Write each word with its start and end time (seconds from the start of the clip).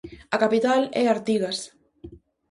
A 0.35 0.37
capital 0.43 0.81
é 1.01 1.03
Artigas. 1.05 1.57